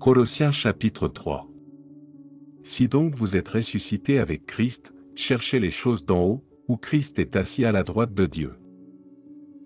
Colossiens 0.00 0.50
chapitre 0.50 1.08
3 1.08 1.46
Si 2.62 2.88
donc 2.88 3.14
vous 3.16 3.36
êtes 3.36 3.48
ressuscité 3.48 4.18
avec 4.18 4.46
Christ, 4.46 4.94
cherchez 5.14 5.60
les 5.60 5.70
choses 5.70 6.06
d'en 6.06 6.22
haut, 6.22 6.44
où 6.68 6.78
Christ 6.78 7.18
est 7.18 7.36
assis 7.36 7.66
à 7.66 7.72
la 7.72 7.82
droite 7.82 8.14
de 8.14 8.24
Dieu. 8.24 8.54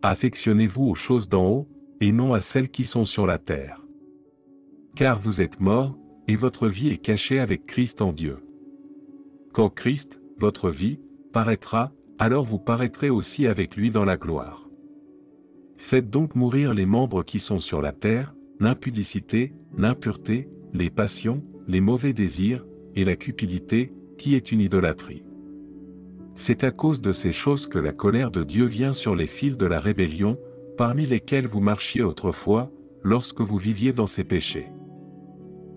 Affectionnez-vous 0.02 0.88
aux 0.88 0.96
choses 0.96 1.28
d'en 1.28 1.48
haut, 1.48 1.68
et 2.00 2.10
non 2.10 2.34
à 2.34 2.40
celles 2.40 2.68
qui 2.68 2.82
sont 2.82 3.04
sur 3.04 3.28
la 3.28 3.38
terre. 3.38 3.86
Car 4.96 5.20
vous 5.20 5.40
êtes 5.40 5.60
morts, 5.60 5.96
et 6.26 6.34
votre 6.34 6.66
vie 6.66 6.88
est 6.88 6.98
cachée 6.98 7.38
avec 7.38 7.64
Christ 7.64 8.02
en 8.02 8.12
Dieu. 8.12 8.38
Quand 9.52 9.70
Christ, 9.70 10.20
votre 10.38 10.68
vie, 10.68 10.98
paraîtra, 11.32 11.92
alors 12.18 12.44
vous 12.44 12.58
paraîtrez 12.58 13.08
aussi 13.08 13.46
avec 13.46 13.76
lui 13.76 13.92
dans 13.92 14.04
la 14.04 14.16
gloire. 14.16 14.68
Faites 15.76 16.10
donc 16.10 16.34
mourir 16.34 16.74
les 16.74 16.86
membres 16.86 17.22
qui 17.22 17.38
sont 17.38 17.60
sur 17.60 17.80
la 17.80 17.92
terre, 17.92 18.34
l'impudicité, 18.60 19.52
l'impureté, 19.76 20.48
les 20.72 20.90
passions, 20.90 21.42
les 21.66 21.80
mauvais 21.80 22.12
désirs, 22.12 22.64
et 22.96 23.04
la 23.04 23.16
cupidité, 23.16 23.92
qui 24.18 24.34
est 24.34 24.52
une 24.52 24.60
idolâtrie. 24.60 25.24
C'est 26.34 26.64
à 26.64 26.70
cause 26.70 27.00
de 27.00 27.12
ces 27.12 27.32
choses 27.32 27.66
que 27.66 27.78
la 27.78 27.92
colère 27.92 28.30
de 28.30 28.42
Dieu 28.42 28.64
vient 28.64 28.92
sur 28.92 29.14
les 29.14 29.26
fils 29.26 29.56
de 29.56 29.66
la 29.66 29.80
rébellion, 29.80 30.36
parmi 30.76 31.06
lesquels 31.06 31.46
vous 31.46 31.60
marchiez 31.60 32.02
autrefois, 32.02 32.70
lorsque 33.02 33.40
vous 33.40 33.58
viviez 33.58 33.92
dans 33.92 34.06
ces 34.06 34.24
péchés. 34.24 34.70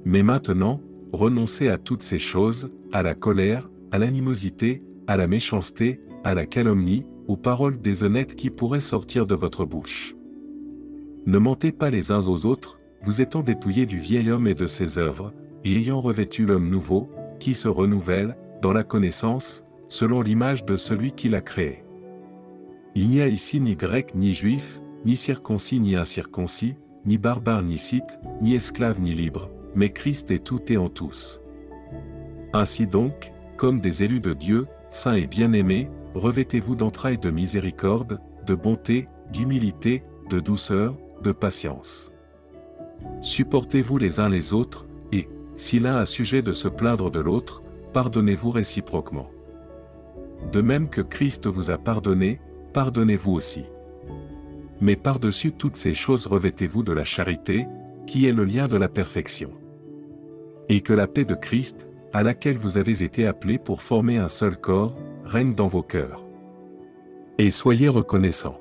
Mais 0.05 0.23
maintenant, 0.23 0.81
renoncez 1.11 1.67
à 1.67 1.77
toutes 1.77 2.03
ces 2.03 2.19
choses, 2.19 2.71
à 2.91 3.03
la 3.03 3.13
colère, 3.13 3.69
à 3.91 3.99
l'animosité, 3.99 4.83
à 5.07 5.17
la 5.17 5.27
méchanceté, 5.27 6.01
à 6.23 6.33
la 6.33 6.45
calomnie, 6.45 7.05
aux 7.27 7.37
paroles 7.37 7.79
déshonnêtes 7.79 8.35
qui 8.35 8.49
pourraient 8.49 8.79
sortir 8.79 9.27
de 9.27 9.35
votre 9.35 9.65
bouche. 9.65 10.16
Ne 11.27 11.39
mentez 11.39 11.73
pas 11.73 11.89
les 11.89 12.13
uns 12.13 12.25
aux 12.25 12.45
autres, 12.45 12.79
vous 13.03 13.21
étant 13.21 13.41
dépouillés 13.41 13.85
du 13.85 13.99
vieil 13.99 14.31
homme 14.31 14.47
et 14.47 14.53
de 14.53 14.65
ses 14.65 14.97
œuvres, 14.97 15.33
et 15.65 15.75
ayant 15.75 15.99
revêtu 15.99 16.45
l'homme 16.45 16.69
nouveau, 16.69 17.09
qui 17.37 17.53
se 17.53 17.67
renouvelle, 17.67 18.37
dans 18.61 18.71
la 18.71 18.85
connaissance, 18.85 19.65
selon 19.89 20.21
l'image 20.21 20.63
de 20.63 20.77
celui 20.77 21.11
qui 21.11 21.27
l'a 21.27 21.41
créé. 21.41 21.83
Il 22.95 23.09
n'y 23.09 23.19
a 23.19 23.27
ici 23.27 23.59
ni 23.59 23.75
grec 23.75 24.15
ni 24.15 24.33
juif, 24.33 24.81
ni 25.03 25.17
circoncis 25.17 25.81
ni 25.81 25.97
incirconcis, 25.97 26.75
ni 27.05 27.17
barbare 27.17 27.61
ni 27.61 27.77
scythe, 27.77 28.21
ni 28.41 28.55
esclave 28.55 29.01
ni 29.01 29.13
libre, 29.13 29.49
mais 29.75 29.89
Christ 29.89 30.31
est 30.31 30.45
tout 30.45 30.71
et 30.71 30.77
en 30.77 30.87
tous. 30.87 31.41
Ainsi 32.53 32.87
donc, 32.87 33.33
comme 33.57 33.81
des 33.81 34.01
élus 34.01 34.21
de 34.21 34.33
Dieu, 34.33 34.65
saints 34.89 35.15
et 35.15 35.27
bien-aimés, 35.27 35.89
revêtez-vous 36.13 36.77
d'entrailles 36.77 37.19
de 37.19 37.31
miséricorde, 37.31 38.21
de 38.45 38.55
bonté, 38.55 39.09
d'humilité, 39.33 40.03
de 40.29 40.39
douceur, 40.39 40.95
de 41.21 41.31
patience. 41.31 42.11
Supportez-vous 43.21 43.97
les 43.97 44.19
uns 44.19 44.29
les 44.29 44.53
autres, 44.53 44.85
et, 45.11 45.27
si 45.55 45.79
l'un 45.79 45.97
a 45.97 46.05
sujet 46.05 46.41
de 46.41 46.51
se 46.51 46.67
plaindre 46.67 47.11
de 47.11 47.19
l'autre, 47.19 47.63
pardonnez-vous 47.93 48.51
réciproquement. 48.51 49.29
De 50.51 50.61
même 50.61 50.89
que 50.89 51.01
Christ 51.01 51.47
vous 51.47 51.71
a 51.71 51.77
pardonné, 51.77 52.39
pardonnez-vous 52.73 53.33
aussi. 53.33 53.65
Mais 54.81 54.95
par-dessus 54.95 55.51
toutes 55.51 55.75
ces 55.75 55.93
choses 55.93 56.27
revêtez-vous 56.27 56.83
de 56.83 56.93
la 56.93 57.03
charité, 57.03 57.65
qui 58.05 58.27
est 58.27 58.33
le 58.33 58.45
lien 58.45 58.67
de 58.67 58.77
la 58.77 58.87
perfection. 58.87 59.51
Et 60.69 60.81
que 60.81 60.93
la 60.93 61.07
paix 61.07 61.25
de 61.25 61.33
Christ, 61.33 61.87
à 62.13 62.23
laquelle 62.23 62.57
vous 62.57 62.77
avez 62.77 63.03
été 63.03 63.25
appelés 63.25 63.57
pour 63.57 63.81
former 63.81 64.17
un 64.17 64.29
seul 64.29 64.57
corps, 64.57 64.95
règne 65.25 65.55
dans 65.55 65.67
vos 65.67 65.83
cœurs. 65.83 66.23
Et 67.37 67.51
soyez 67.51 67.89
reconnaissants. 67.89 68.59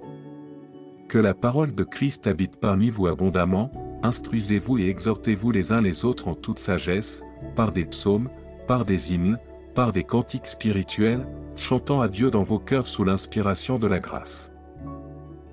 Que 1.09 1.19
la 1.19 1.35
parole 1.35 1.73
de 1.73 1.85
Christ 1.85 2.27
habite 2.27 2.57
parmi 2.57 2.91
vous 2.91 3.07
abondamment, 3.07 3.71
instruisez-vous 4.03 4.79
et 4.79 4.89
exhortez-vous 4.89 5.53
les 5.53 5.71
uns 5.71 5.81
les 5.81 6.05
autres 6.05 6.27
en 6.27 6.35
toute 6.35 6.59
sagesse, 6.59 7.23
par 7.55 7.71
des 7.71 7.85
psaumes, 7.85 8.29
par 8.67 8.85
des 8.85 9.13
hymnes, 9.13 9.39
par 9.75 9.93
des 9.93 10.03
cantiques 10.03 10.49
spirituels, 10.49 11.25
chantant 11.55 12.01
à 12.01 12.09
Dieu 12.09 12.31
dans 12.31 12.43
vos 12.43 12.59
cœurs 12.59 12.89
sous 12.89 13.05
l'inspiration 13.05 13.79
de 13.79 13.87
la 13.87 14.01
grâce. 14.01 14.53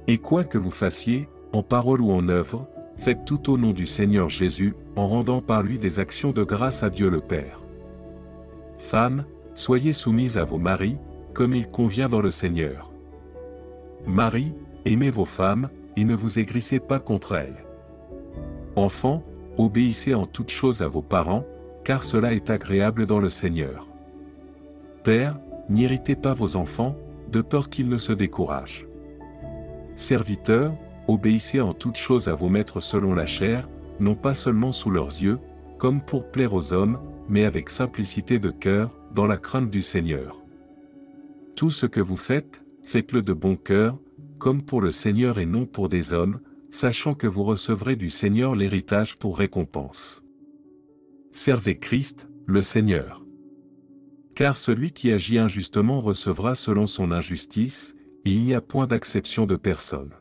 Et 0.07 0.17
quoi 0.17 0.44
que 0.44 0.57
vous 0.57 0.72
fassiez, 0.72 1.29
en 1.51 1.61
parole 1.61 2.01
ou 2.01 2.11
en 2.11 2.28
œuvre, 2.29 2.67
faites 2.97 3.23
tout 3.23 3.51
au 3.51 3.57
nom 3.57 3.73
du 3.73 3.85
Seigneur 3.85 4.29
Jésus, 4.29 4.73
en 4.95 5.07
rendant 5.07 5.41
par 5.41 5.61
lui 5.61 5.78
des 5.78 5.99
actions 5.99 6.31
de 6.31 6.44
grâce 6.44 6.81
à 6.81 6.89
Dieu 6.89 7.09
le 7.09 7.22
Père. 7.22 7.61
Femmes, 8.79 9.25
soyez 9.53 9.94
soumises 9.94 10.39
à 10.39 10.45
vos 10.45 10.57
maris, 10.57 10.97
comme 11.33 11.53
il 11.53 11.69
convient 11.69 12.09
dans 12.09 12.22
le 12.22 12.31
Seigneur. 12.31 12.91
Marie, 14.05 14.53
aimez 14.85 15.09
vos 15.09 15.25
femmes, 15.25 15.69
et 15.95 16.05
ne 16.05 16.16
vous 16.16 16.39
aigrissez 16.39 16.79
pas 16.79 16.99
contre 16.99 17.35
elles. 17.35 17.63
Enfants, 18.75 19.23
obéissez 19.57 20.13
en 20.16 20.25
toutes 20.25 20.49
choses 20.49 20.81
à 20.81 20.88
vos 20.88 21.01
parents, 21.01 21.45
car 21.83 22.03
cela 22.03 22.33
est 22.33 22.49
agréable 22.49 23.05
dans 23.05 23.19
le 23.19 23.29
Seigneur. 23.29 23.88
Père, 25.03 25.38
n'irritez 25.69 26.16
pas 26.16 26.33
vos 26.33 26.55
enfants, 26.55 26.95
de 27.31 27.41
peur 27.41 27.69
qu'ils 27.69 27.89
ne 27.89 27.97
se 27.97 28.13
découragent. 28.13 28.88
Serviteurs, 29.95 30.73
obéissez 31.07 31.61
en 31.61 31.73
toutes 31.73 31.97
choses 31.97 32.27
à 32.27 32.35
vos 32.35 32.49
maîtres 32.49 32.79
selon 32.79 33.13
la 33.13 33.25
chair, 33.25 33.69
non 33.99 34.16
pas 34.16 34.33
seulement 34.33 34.72
sous 34.72 34.89
leurs 34.89 35.07
yeux, 35.07 35.39
comme 35.77 36.01
pour 36.01 36.31
plaire 36.31 36.53
aux 36.53 36.73
hommes, 36.73 36.99
mais 37.29 37.45
avec 37.45 37.69
simplicité 37.69 38.39
de 38.39 38.49
cœur, 38.49 38.97
dans 39.13 39.27
la 39.27 39.38
crainte 39.38 39.69
du 39.69 39.81
Seigneur. 39.81 40.41
Tout 41.55 41.69
ce 41.69 41.85
que 41.85 41.99
vous 41.99 42.17
faites, 42.17 42.63
faites-le 42.83 43.22
de 43.22 43.33
bon 43.33 43.55
cœur, 43.55 43.99
comme 44.43 44.61
pour 44.61 44.81
le 44.81 44.91
Seigneur 44.91 45.39
et 45.39 45.45
non 45.45 45.65
pour 45.65 45.87
des 45.87 46.11
hommes, 46.11 46.41
sachant 46.69 47.13
que 47.13 47.27
vous 47.27 47.45
recevrez 47.45 47.95
du 47.95 48.09
Seigneur 48.09 48.55
l'héritage 48.55 49.15
pour 49.15 49.37
récompense. 49.37 50.21
Servez 51.31 51.79
Christ, 51.79 52.27
le 52.45 52.61
Seigneur. 52.61 53.25
Car 54.35 54.57
celui 54.57 54.91
qui 54.91 55.13
agit 55.13 55.37
injustement 55.37 56.01
recevra 56.01 56.55
selon 56.55 56.87
son 56.87 57.13
injustice, 57.13 57.95
il 58.25 58.43
n'y 58.43 58.53
a 58.53 58.59
point 58.59 58.85
d'acception 58.85 59.45
de 59.45 59.55
personne. 59.55 60.11